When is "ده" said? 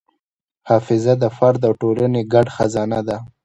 3.07-3.17